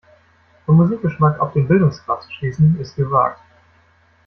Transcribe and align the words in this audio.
Vom 0.65 0.77
Musikgeschmack 0.77 1.39
auf 1.39 1.53
den 1.53 1.67
Bildungsgrad 1.67 2.23
zu 2.23 2.31
schließen, 2.31 2.79
ist 2.81 2.95
gewagt. 2.95 3.39